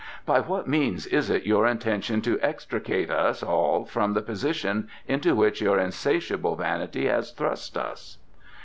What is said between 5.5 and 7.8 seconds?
your insatiable vanity has thrust